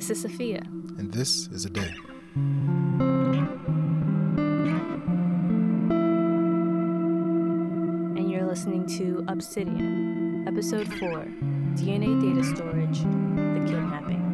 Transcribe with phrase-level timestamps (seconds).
[0.00, 0.62] This is Sophia.
[0.96, 1.92] And this is a day.
[8.16, 11.26] And you're listening to Obsidian, Episode 4
[11.76, 14.24] DNA Data Storage The Kidnapping.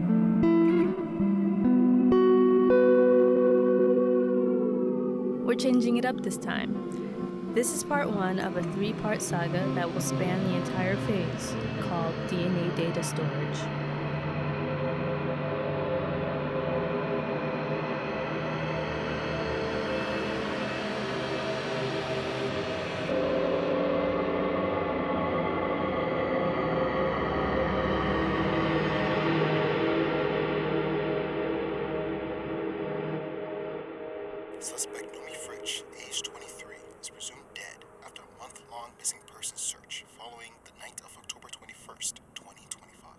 [5.45, 7.51] We're changing it up this time.
[7.57, 11.57] This is part one of a three part saga that will span the entire phase
[11.81, 13.86] called DNA Data Storage.
[34.67, 40.05] Suspect Nomi Fritsch, age 23, is presumed dead after a month long missing persons search
[40.19, 43.11] following the night of October 21st, 2025.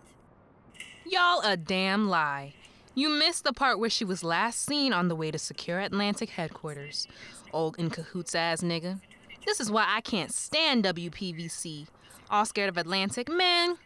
[1.06, 2.52] Y'all a damn lie.
[2.94, 6.28] You missed the part where she was last seen on the way to secure Atlantic
[6.28, 7.08] headquarters.
[7.50, 9.00] Old in cahoots ass nigga.
[9.46, 11.86] This is why I can't stand WPVC.
[12.28, 13.30] All scared of Atlantic?
[13.30, 13.78] Man,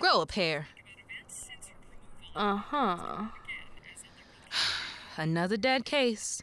[0.00, 0.66] grow a pair.
[2.34, 3.26] Uh huh.
[5.16, 6.42] Another dead case.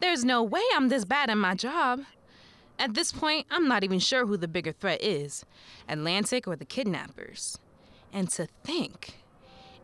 [0.00, 2.02] There's no way I'm this bad at my job.
[2.78, 5.44] At this point, I'm not even sure who the bigger threat is
[5.88, 7.58] Atlantic or the kidnappers.
[8.12, 9.14] And to think,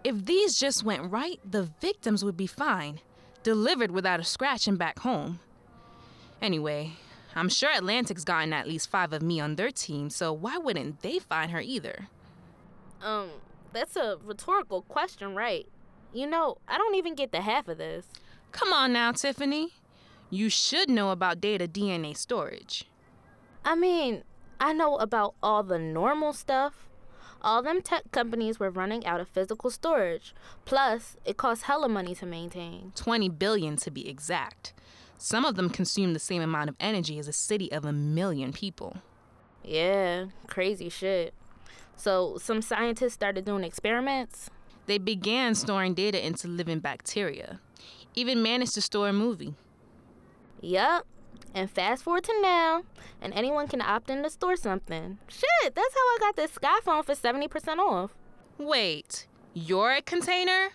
[0.04, 3.00] if these just went right, the victims would be fine,
[3.42, 5.40] delivered without a scratch and back home.
[6.42, 6.92] Anyway,
[7.34, 11.00] I'm sure Atlantic's gotten at least five of me on their team, so why wouldn't
[11.00, 12.08] they find her either?
[13.00, 13.30] Um,
[13.72, 15.66] that's a rhetorical question, right?
[16.12, 18.06] You know, I don't even get the half of this.
[18.50, 19.70] Come on now, Tiffany.
[20.32, 22.86] You should know about data DNA storage.
[23.66, 24.24] I mean,
[24.58, 26.88] I know about all the normal stuff.
[27.42, 30.34] All them tech companies were running out of physical storage.
[30.64, 32.92] Plus, it costs hella money to maintain.
[32.94, 34.72] 20 billion to be exact.
[35.18, 38.54] Some of them consume the same amount of energy as a city of a million
[38.54, 38.96] people.
[39.62, 41.34] Yeah, crazy shit.
[41.94, 44.48] So, some scientists started doing experiments.
[44.86, 47.60] They began storing data into living bacteria,
[48.14, 49.56] even managed to store a movie.
[50.62, 51.06] Yup.
[51.54, 52.82] And fast forward to now,
[53.20, 55.18] and anyone can opt in to store something.
[55.28, 58.12] Shit, that's how I got this Sky phone for 70% off.
[58.56, 60.70] Wait, you're a container?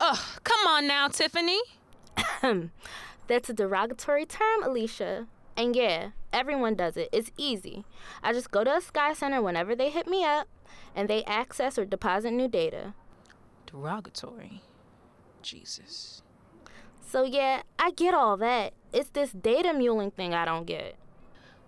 [0.00, 1.58] Ugh, come on now, Tiffany.
[3.26, 5.26] That's a derogatory term, Alicia.
[5.56, 7.08] And yeah, everyone does it.
[7.12, 7.84] It's easy.
[8.22, 10.48] I just go to a Sky Center whenever they hit me up,
[10.94, 12.94] and they access or deposit new data.
[13.66, 14.60] Derogatory.
[15.42, 16.22] Jesus.
[17.06, 18.72] So yeah, I get all that.
[18.92, 20.96] It's this data muling thing I don't get.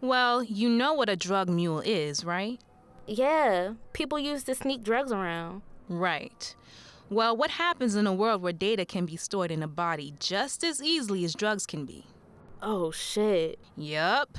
[0.00, 2.60] Well, you know what a drug mule is, right?
[3.06, 5.62] Yeah, people use to sneak drugs around.
[5.88, 6.54] Right.
[7.10, 10.64] Well, what happens in a world where data can be stored in a body just
[10.64, 12.04] as easily as drugs can be?
[12.62, 13.58] Oh shit.
[13.76, 14.38] Yup.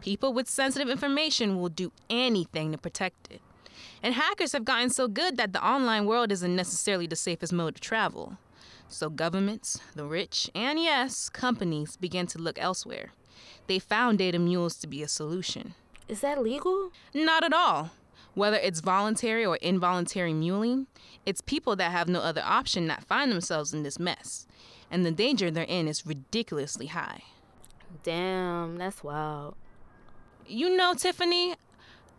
[0.00, 3.40] People with sensitive information will do anything to protect it.
[4.02, 7.74] And hackers have gotten so good that the online world isn't necessarily the safest mode
[7.76, 8.38] of travel.
[8.88, 13.12] So governments, the rich, and yes, companies began to look elsewhere.
[13.66, 15.74] They found data mules to be a solution.
[16.08, 16.92] Is that legal?
[17.14, 17.90] Not at all.
[18.34, 20.86] Whether it's voluntary or involuntary muling,
[21.24, 24.46] it's people that have no other option that find themselves in this mess.
[24.90, 27.22] And the danger they're in is ridiculously high.
[28.02, 29.54] Damn, that's wild.
[30.46, 31.54] You know, Tiffany,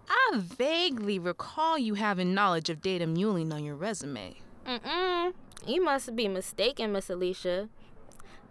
[0.09, 4.35] I vaguely recall you having knowledge of data muling on your resume.
[4.65, 5.33] Mm-mm.
[5.65, 7.69] You must be mistaken, Miss Alicia.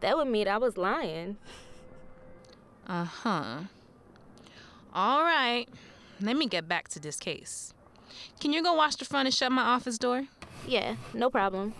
[0.00, 1.36] That would mean I was lying.
[2.86, 3.58] Uh huh.
[4.92, 5.66] All right.
[6.20, 7.72] Let me get back to this case.
[8.40, 10.24] Can you go wash the front and shut my office door?
[10.66, 11.74] Yeah, no problem.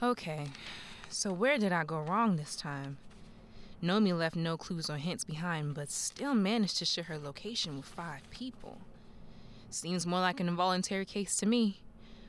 [0.00, 0.46] Okay,
[1.08, 2.98] so where did I go wrong this time?
[3.82, 7.86] Nomi left no clues or hints behind, but still managed to share her location with
[7.86, 8.78] five people.
[9.70, 11.82] Seems more like an involuntary case to me.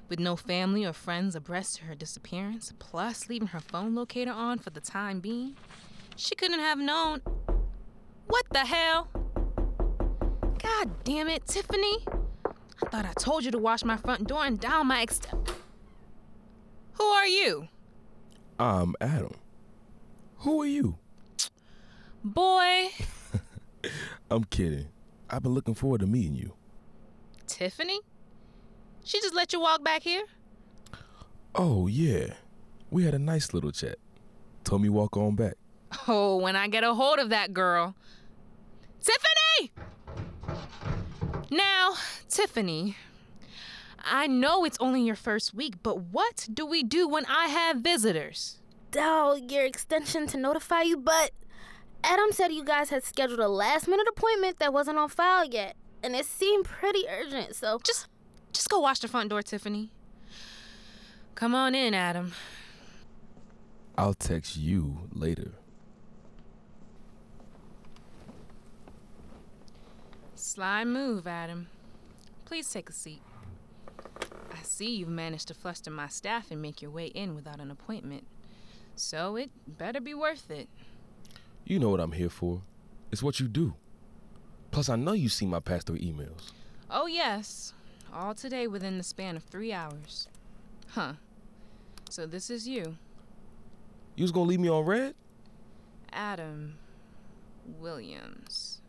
[0.10, 4.60] With no family or friends abreast to her disappearance, plus leaving her phone locator on
[4.60, 5.56] for the time being,
[6.16, 7.22] she couldn't have known.
[8.28, 9.10] What the hell?
[10.62, 12.06] God damn it, Tiffany!
[12.46, 15.20] I thought I told you to wash my front door and dial my ex.
[16.94, 17.68] Who are you?
[18.60, 19.32] I'm Adam.
[20.40, 20.98] Who are you?
[22.22, 22.90] Boy,
[24.32, 24.90] I'm kidding.
[25.30, 26.52] I've been looking forward to meeting you.
[27.48, 28.02] Tiffany?
[29.06, 30.26] She just let you walk back here?
[31.56, 32.34] Oh, yeah.
[32.92, 33.96] We had a nice little chat.
[34.66, 35.56] Told me walk on back.
[36.08, 37.96] Oh, when I get a hold of that girl.
[39.02, 39.72] Tiffany!
[41.50, 41.94] Now,
[42.28, 42.98] Tiffany,
[44.10, 47.78] I know it's only your first week, but what do we do when I have
[47.78, 48.60] visitors?
[48.92, 51.32] Dial your extension to notify you, but
[52.04, 55.76] Adam said you guys had scheduled a last minute appointment that wasn't on file yet,
[56.02, 57.80] and it seemed pretty urgent, so.
[57.84, 58.08] Just
[58.52, 59.92] just go watch the front door, Tiffany.
[61.36, 62.34] Come on in, Adam.
[63.98, 65.52] I'll text you later.
[70.36, 71.68] Sly move, Adam.
[72.46, 73.22] Please take a seat.
[74.60, 77.72] I see you've managed to fluster my staff and make your way in without an
[77.72, 78.28] appointment.
[78.96, 80.68] So it better be worth it.
[81.64, 82.62] You know what I'm here for.
[83.12, 83.76] It's what you do.
[84.72, 86.52] Plus, I know you see my pastor emails.
[86.90, 87.74] Oh, yes.
[88.14, 90.28] All today within the span of three hours.
[90.90, 91.14] Huh.
[92.10, 92.98] So this is you,
[94.16, 95.14] You was gonna leave me on read?
[96.12, 96.76] Adam
[97.80, 98.82] Williams.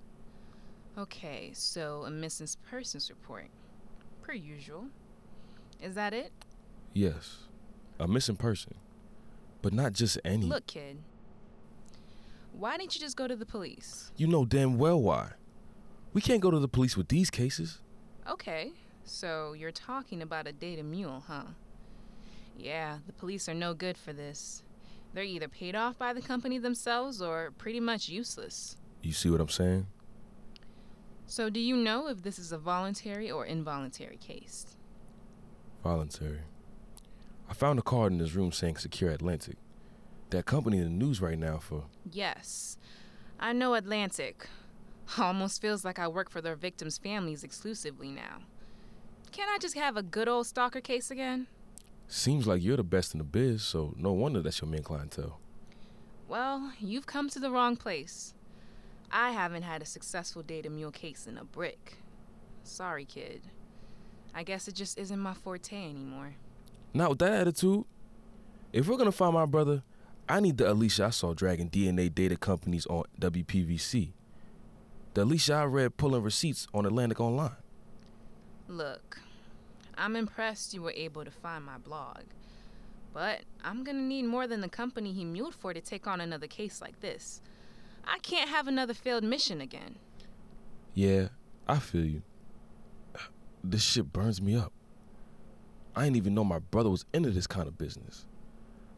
[0.99, 3.49] Okay, so a missing persons report.
[4.23, 4.87] Per usual.
[5.83, 6.33] Is that it?
[6.93, 7.49] Yes.
[7.99, 8.75] A missing person.
[9.63, 10.47] But not just any.
[10.47, 10.99] Look, kid.
[12.53, 14.11] Why didn't you just go to the police?
[14.17, 15.33] You know damn well why.
[16.13, 17.79] We can't go to the police with these cases.
[18.29, 18.73] Okay,
[19.05, 21.45] so you're talking about a data mule, huh?
[22.59, 24.63] Yeah, the police are no good for this.
[25.15, 28.77] They're either paid off by the company themselves or pretty much useless.
[29.03, 29.87] You see what I'm saying?
[31.27, 34.77] So, do you know if this is a voluntary or involuntary case?
[35.83, 36.41] Voluntary.
[37.49, 39.57] I found a card in this room saying Secure Atlantic.
[40.31, 41.85] That company in the news right now for.
[42.11, 42.77] Yes.
[43.39, 44.49] I know Atlantic.
[45.19, 48.43] Almost feels like I work for their victims' families exclusively now.
[49.33, 51.47] Can't I just have a good old stalker case again?
[52.07, 55.41] Seems like you're the best in the biz, so no wonder that's your main clientele.
[56.29, 58.35] Well, you've come to the wrong place.
[59.11, 61.97] I haven't had a successful data mule case in a brick.
[62.63, 63.43] Sorry, kid.
[64.35, 66.35] I guess it just isn't my forte anymore.
[66.95, 67.85] Not with that attitude.
[68.73, 69.83] If we're gonna find my brother,
[70.29, 74.13] I need the Alicia I saw dragging DNA data companies on WPVC.
[75.15, 77.57] The Alicia I read pulling receipts on Atlantic Online.
[78.69, 79.21] Look,
[79.99, 82.21] I'm impressed you were able to find my blog.
[83.13, 86.47] But I'm gonna need more than the company he muled for to take on another
[86.47, 87.41] case like this.
[88.05, 89.97] I can't have another failed mission again.
[90.95, 91.29] Yeah,
[91.67, 92.23] I feel you.
[93.63, 94.73] This shit burns me up.
[95.95, 98.27] I didn't even know my brother was into this kind of business.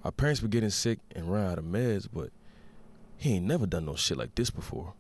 [0.05, 2.31] Our parents were getting sick and ran out of meds, but
[3.17, 4.95] he ain't never done no shit like this before.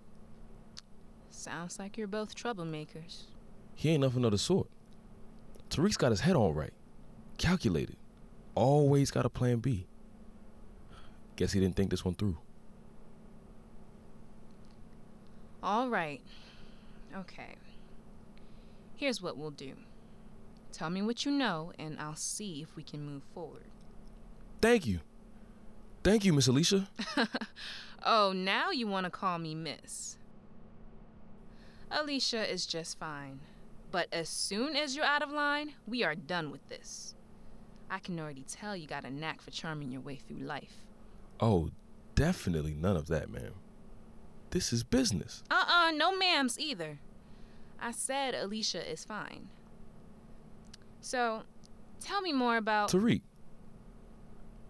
[1.31, 3.25] Sounds like you're both troublemakers.
[3.75, 4.69] He ain't nothing of the sort.
[5.71, 6.73] Tariq's got his head on right,
[7.39, 7.97] calculated,
[8.55, 9.87] always got a plan B.
[11.37, 12.37] Guess he didn't think this one through.
[15.63, 16.21] All right.
[17.17, 17.57] Okay.
[19.03, 19.75] Here's what we'll do
[20.71, 23.65] tell me what you know, and I'll see if we can move forward.
[24.61, 25.01] Thank you.
[26.05, 26.89] Thank you, Miss Alicia.
[28.05, 30.19] Oh, now you want to call me Miss.
[31.91, 33.41] Alicia is just fine.
[33.91, 37.17] But as soon as you're out of line, we are done with this.
[37.91, 40.85] I can already tell you got a knack for charming your way through life.
[41.41, 41.71] Oh,
[42.15, 43.55] definitely none of that, ma'am.
[44.51, 45.43] This is business.
[45.51, 47.01] Uh uh no ma'ams either.
[47.83, 49.49] I said Alicia is fine.
[51.01, 51.43] So,
[52.01, 52.93] tell me more about.
[52.93, 53.23] Tariq,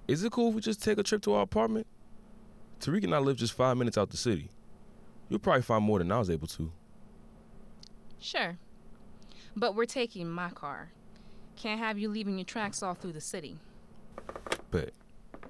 [0.08, 1.86] is it cool if we just take a trip to our apartment?
[2.80, 4.48] Tariq and I live just five minutes out the city.
[5.28, 6.72] You'll probably find more than I was able to.
[8.18, 8.56] Sure.
[9.54, 10.92] But we're taking my car.
[11.56, 13.58] Can't have you leaving your tracks all through the city.
[14.70, 14.92] But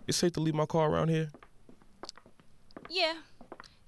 [0.09, 1.31] it's safe to leave my car around here.
[2.91, 3.15] Yeah.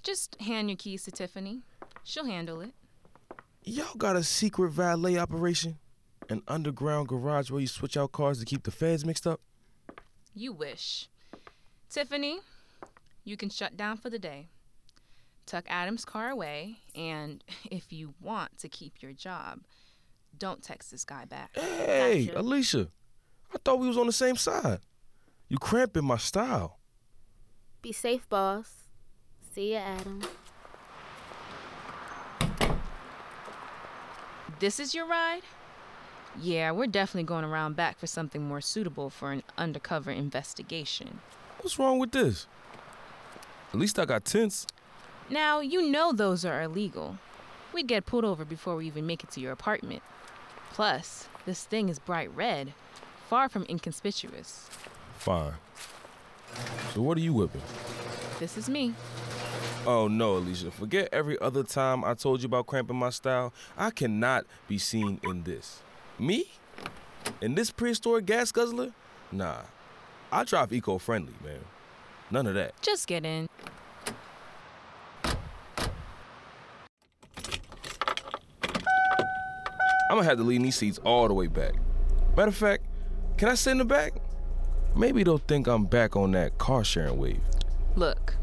[0.04, 1.62] Just hand your keys to Tiffany.
[2.04, 2.73] She'll handle it.
[3.66, 5.78] Y'all got a secret valet operation?
[6.28, 9.40] An underground garage where you switch out cars to keep the feds mixed up?
[10.35, 11.09] You wish.
[11.88, 12.40] Tiffany,
[13.25, 14.49] you can shut down for the day.
[15.47, 19.61] Tuck Adam's car away, and if you want to keep your job,
[20.37, 21.56] don't text this guy back.
[21.56, 22.40] Hey, Gotcha.
[22.40, 22.88] Alicia,
[23.54, 24.80] I thought we was on the same side.
[25.49, 26.80] You cramping my style.
[27.80, 28.88] Be safe, boss.
[29.54, 30.23] See ya, Adam.
[34.61, 35.42] This is your ride?
[36.40, 41.20] Yeah, we're definitely going around back for something more suitable for an undercover investigation.
[41.61, 42.46] What's wrong with this?
[43.73, 44.66] At least I got tents.
[45.28, 47.18] Now, you know those are illegal.
[47.73, 50.02] We'd get pulled over before we even make it to your apartment.
[50.73, 52.75] Plus, this thing is bright red,
[53.28, 54.68] far from inconspicuous.
[55.18, 55.54] Fine.
[56.92, 57.62] So what are you whipping?
[58.38, 58.94] This is me.
[59.87, 60.71] Oh no, Alicia.
[60.71, 63.53] Forget every other time I told you about cramping my style.
[63.76, 65.83] I cannot be seen in this.
[66.19, 66.47] Me?
[67.43, 68.93] In this prehistoric gas guzzler?
[69.31, 69.61] Nah.
[70.33, 71.61] I drive eco friendly, man.
[72.31, 72.81] None of that.
[72.81, 73.47] Just get in.
[80.11, 81.75] I'm gonna have to lean these seats all the way back.
[82.37, 82.85] Matter of fact,
[83.37, 84.14] can I sit in the back?
[84.97, 87.41] Maybe they'll think I'm back on that car sharing wave.
[87.97, 88.35] Look,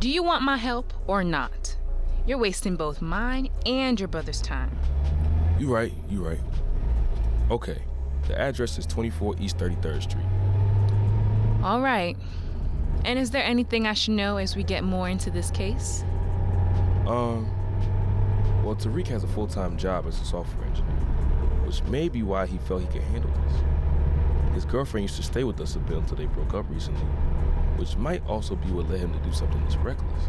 [0.00, 1.76] do you want my help or not?
[2.26, 4.70] You're wasting both mine and your brother's time.
[5.58, 6.40] You right, you right.
[7.50, 7.82] Okay,
[8.26, 10.24] the address is 24 East 33rd Street.
[11.62, 12.16] All right.
[13.04, 16.02] And is there anything I should know as we get more into this case?
[17.06, 17.50] Um,
[18.64, 20.94] well, Tariq has a full time job as a software engineer,
[21.66, 24.54] which may be why he felt he could handle this.
[24.54, 27.06] His girlfriend used to stay with us a bit until they broke up recently,
[27.76, 30.22] which might also be what led him to do something this reckless.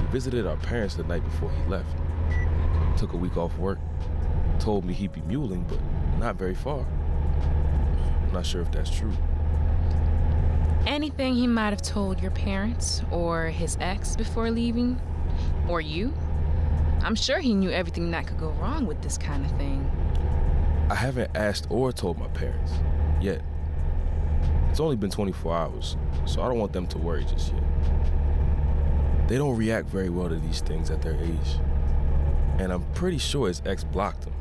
[0.00, 1.96] He visited our parents the night before he left,
[2.96, 3.78] took a week off work,
[4.58, 5.78] told me he'd be muling, but
[6.18, 6.86] not very far.
[8.22, 9.12] I'm not sure if that's true.
[10.86, 15.00] Anything he might have told your parents or his ex before leaving?
[15.68, 16.12] Or you?
[17.02, 19.90] I'm sure he knew everything that could go wrong with this kind of thing.
[20.90, 22.72] I haven't asked or told my parents
[23.20, 23.42] yet.
[24.74, 27.62] It's only been 24 hours, so I don't want them to worry just yet.
[29.28, 31.60] They don't react very well to these things at their age.
[32.58, 34.32] And I'm pretty sure his ex blocked him.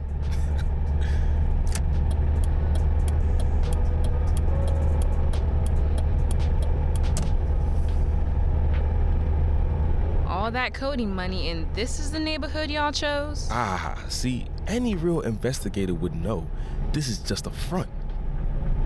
[10.27, 13.47] All that coding money, and this is the neighborhood y'all chose?
[13.51, 16.47] Ah, see, any real investigator would know
[16.91, 17.91] this is just a front.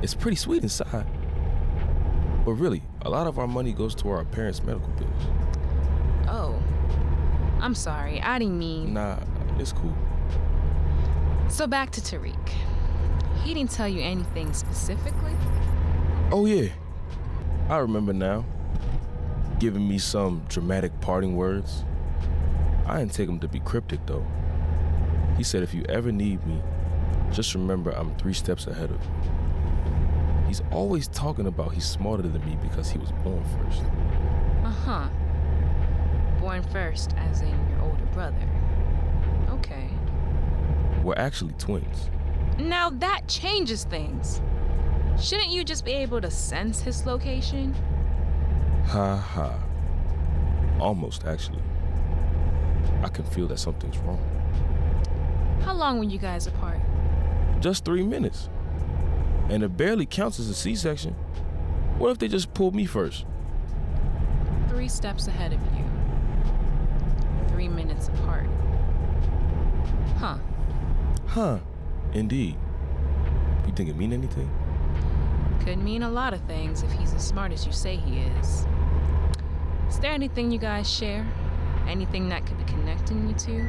[0.02, 1.08] It's pretty sweet inside.
[2.48, 5.22] But really, a lot of our money goes to our parents' medical bills.
[6.30, 6.58] Oh.
[7.60, 8.94] I'm sorry, I didn't mean.
[8.94, 9.20] Nah,
[9.60, 9.94] it's cool.
[11.50, 12.50] So back to Tariq.
[13.44, 15.34] He didn't tell you anything specifically?
[16.32, 16.70] Oh, yeah.
[17.68, 18.46] I remember now.
[19.60, 21.84] Giving me some dramatic parting words.
[22.86, 24.26] I didn't take him to be cryptic, though.
[25.36, 26.62] He said, if you ever need me,
[27.30, 29.12] just remember I'm three steps ahead of you.
[30.48, 33.84] He's always talking about he's smarter than me because he was born first.
[34.64, 35.10] Uh huh.
[36.40, 38.50] Born first, as in your older brother.
[39.50, 39.90] Okay.
[41.04, 42.10] We're actually twins.
[42.58, 44.42] Now that changes things.
[45.20, 47.76] Shouldn't you just be able to sense his location?
[48.88, 49.60] Ha ha.
[50.80, 51.62] Almost, actually.
[53.04, 54.20] I can feel that something's wrong.
[55.64, 56.80] How long were you guys apart?
[57.60, 58.50] Just three minutes.
[59.50, 61.14] And it barely counts as a C section.
[61.98, 63.26] What if they just pulled me first?
[64.70, 65.86] Three steps ahead of you.
[67.50, 68.48] Three minutes apart.
[70.18, 70.38] Huh.
[71.28, 71.60] Huh.
[72.14, 72.58] Indeed.
[73.66, 74.50] You think it mean anything?
[75.62, 78.66] Could mean a lot of things if he's as smart as you say he is.
[79.90, 81.26] Is there anything you guys share?
[81.88, 83.68] Anything that could be connecting you two?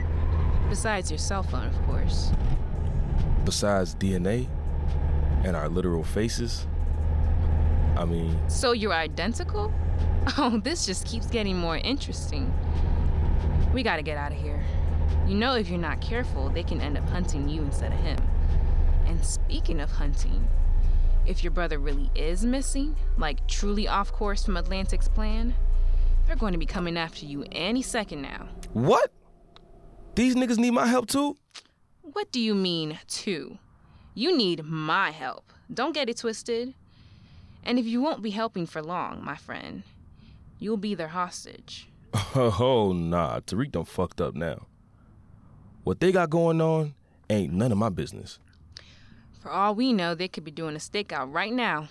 [0.68, 2.32] Besides your cell phone, of course.
[3.44, 4.48] Besides DNA
[5.44, 6.66] and our literal faces?
[7.96, 9.72] I mean, So you're identical?
[10.36, 12.52] Oh, this just keeps getting more interesting.
[13.72, 14.62] We gotta get out of here.
[15.26, 18.18] You know, if you're not careful, they can end up hunting you instead of him.
[19.06, 20.46] And speaking of hunting,
[21.26, 25.54] if your brother really is missing, like truly off course from Atlantic's plan,
[26.26, 28.48] they're going to be coming after you any second now.
[28.74, 29.10] what?
[30.14, 31.36] These niggas need my help too?
[32.02, 33.56] What do you mean, too?
[34.18, 35.52] You need my help.
[35.72, 36.74] Don't get it twisted.
[37.62, 39.84] And if you won't be helping for long, my friend,
[40.58, 41.88] you'll be their hostage.
[42.34, 43.38] Oh, nah.
[43.38, 44.66] Tariq done fucked up now.
[45.84, 46.94] What they got going on
[47.30, 48.40] ain't none of my business.
[49.40, 51.86] For all we know, they could be doing a stakeout right now.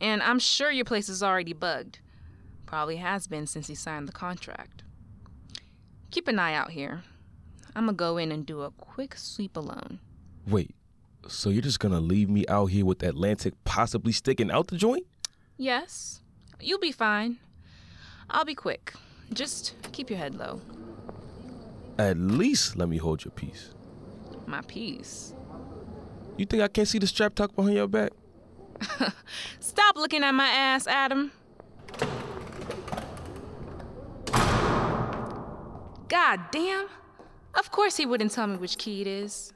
[0.00, 2.00] And I'm sure your place is already bugged.
[2.66, 4.82] Probably has been since he signed the contract.
[6.10, 7.04] Keep an eye out here.
[7.76, 10.00] I'm gonna go in and do a quick sweep alone.
[10.44, 10.74] Wait,
[11.28, 15.06] So you're just gonna leave me out here with Atlantic possibly sticking out the joint?
[15.56, 16.20] Yes,
[16.60, 17.38] you'll be fine.
[18.28, 18.94] I'll be quick.
[19.32, 20.60] Just keep your head low.
[21.98, 23.74] At least let me hold your piece.
[24.46, 25.34] My piece.
[26.36, 28.12] You think I can't see the strap tucked behind your back?
[29.60, 31.30] Stop looking at my ass, Adam.
[36.08, 36.88] God damn.
[37.54, 39.52] Of course he wouldn't tell me which key it is.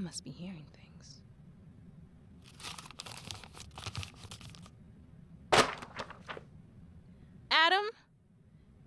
[0.00, 1.20] I must be hearing things.
[7.50, 7.84] Adam?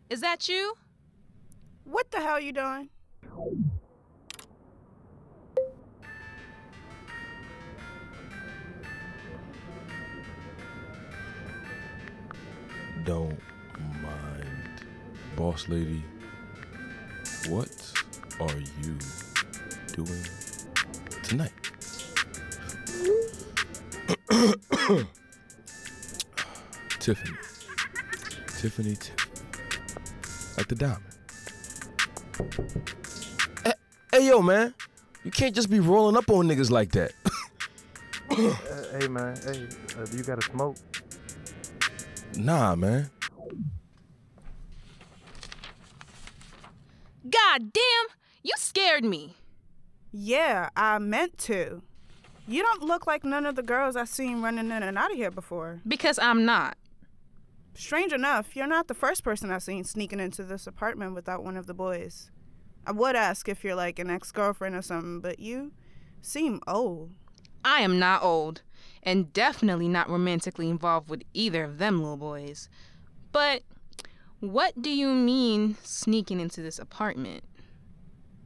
[0.09, 0.73] Is that you?
[1.83, 2.89] What the hell you doing?
[13.05, 13.39] Don't
[14.01, 14.85] mind.
[15.35, 16.03] Boss lady,
[17.47, 17.69] what
[18.39, 18.97] are you
[19.93, 20.42] doing
[21.37, 21.53] tonight?
[26.99, 27.37] Tiffany.
[28.57, 28.97] Tiffany, Tiffany.
[30.57, 31.03] Like the diamond.
[33.63, 33.73] Hey,
[34.11, 34.73] hey, yo, man.
[35.23, 37.11] You can't just be rolling up on niggas like that.
[38.33, 38.55] Uh,
[38.99, 40.75] hey man, hey, uh, you got a smoke?
[42.35, 43.07] nah, man.
[47.29, 48.07] God damn!
[48.41, 49.35] You scared me.
[50.15, 51.81] Yeah, I meant to.
[52.47, 55.17] You don't look like none of the girls I've seen running in and out of
[55.17, 55.81] here before.
[55.87, 56.77] Because I'm not.
[57.73, 61.57] Strange enough, you're not the first person I've seen sneaking into this apartment without one
[61.57, 62.29] of the boys.
[62.85, 65.71] I would ask if you're like an ex girlfriend or something, but you
[66.21, 67.11] seem old.
[67.65, 68.61] I am not old,
[69.01, 72.69] and definitely not romantically involved with either of them little boys.
[73.31, 73.63] But
[74.41, 77.43] what do you mean sneaking into this apartment?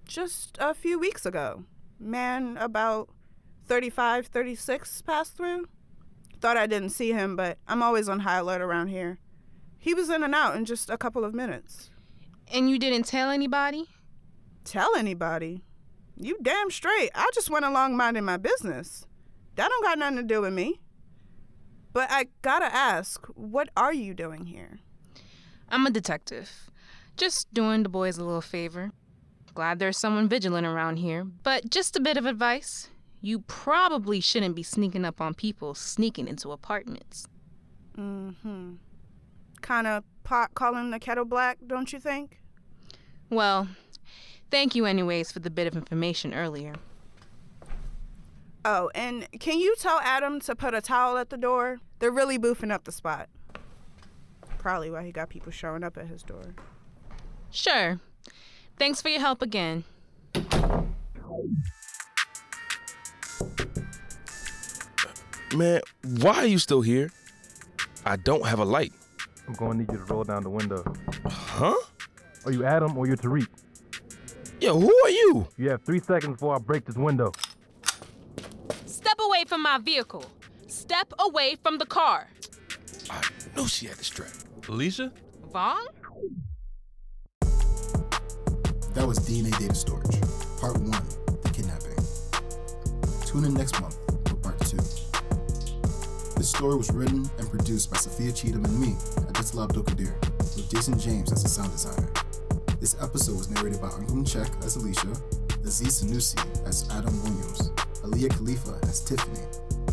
[0.07, 1.65] Just a few weeks ago,
[1.99, 3.09] man about
[3.65, 5.67] 35, 36 passed through.
[6.39, 9.19] Thought I didn't see him, but I'm always on high alert around here.
[9.77, 11.89] He was in and out in just a couple of minutes.
[12.53, 13.89] And you didn't tell anybody?
[14.63, 15.63] Tell anybody?
[16.15, 17.11] You damn straight.
[17.13, 19.05] I just went along minding my business.
[19.55, 20.79] That don't got nothing to do with me.
[21.91, 24.79] But I gotta ask, what are you doing here?
[25.67, 26.69] I'm a detective.
[27.17, 28.91] Just doing the boys a little favor.
[29.57, 32.89] Glad there's someone vigilant around here, but just a bit of advice.
[33.21, 37.27] You probably shouldn't be sneaking up on people sneaking into apartments.
[37.97, 38.73] Mm-hmm.
[39.63, 42.39] Kinda pot calling the kettle black, don't you think?
[43.31, 43.67] Well,
[44.51, 46.75] thank you, anyways, for the bit of information earlier.
[48.63, 51.79] Oh, and can you tell Adam to put a towel at the door?
[51.97, 53.27] They're really boofing up the spot.
[54.59, 56.53] Probably why he got people showing up at his door.
[57.49, 57.99] Sure.
[58.77, 59.83] Thanks for your help again.
[65.55, 65.81] Man,
[66.19, 67.09] why are you still here?
[68.05, 68.93] I don't have a light.
[69.47, 70.83] I'm gonna need you to roll down the window.
[71.25, 71.75] Huh?
[72.45, 73.47] Are you Adam or you're Tariq?
[74.59, 75.47] Yo, who are you?
[75.57, 77.31] You have three seconds before I break this window.
[78.85, 80.25] Step away from my vehicle.
[80.67, 82.27] Step away from the car.
[83.09, 83.21] I
[83.55, 84.29] knew she had the strap.
[84.67, 85.11] Alicia?
[85.51, 85.85] Vaughn?
[88.97, 90.19] That was DNA Data Storage,
[90.59, 90.89] Part 1
[91.43, 92.01] The Kidnapping.
[93.27, 93.95] Tune in next month
[94.27, 94.75] for Part 2.
[96.35, 98.95] This story was written and produced by Sophia Cheatham and me,
[99.29, 100.19] Aditla Abdulkadir,
[100.55, 102.09] with Jason James as the sound designer.
[102.79, 105.13] This episode was narrated by Angum Chek as Alicia,
[105.63, 107.69] Aziz Sanusi as Adam Williams,
[108.01, 109.45] Aliyah Khalifa as Tiffany,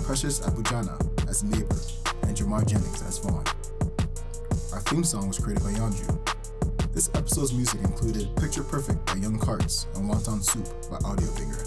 [0.02, 0.96] Precious Abujana
[1.28, 1.76] as Neighbor,
[2.22, 3.44] and Jamar Jennings as Vaughn.
[4.72, 6.23] Our theme song was created by Yanju.
[6.94, 11.58] This episode's music included Picture Perfect by Young Carts and Wonton Soup by Audio Vigor.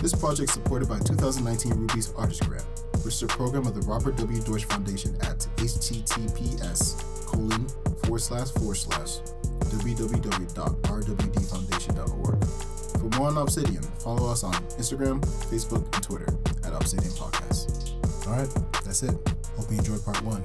[0.00, 2.62] This project is supported by 2019 Ruby's Artist Grant,
[3.02, 4.40] which is a program of the Robert W.
[4.42, 7.66] Deutsch Foundation at https colon
[8.04, 9.18] forward slash forward slash
[9.74, 12.44] www.rwdfoundation.org.
[13.00, 17.90] For more on Obsidian, follow us on Instagram, Facebook, and Twitter at Obsidian Podcast.
[18.28, 18.48] All right,
[18.84, 19.16] that's it.
[19.56, 20.44] Hope you enjoyed part one